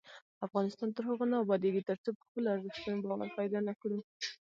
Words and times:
افغانستان 0.45 0.89
تر 0.95 1.03
هغو 1.09 1.25
نه 1.31 1.37
ابادیږي، 1.43 1.81
ترڅو 1.89 2.09
په 2.17 2.23
خپلو 2.27 2.47
ارزښتونو 2.55 3.01
باور 3.05 3.29
پیدا 3.39 3.59
نکړو. 3.69 3.99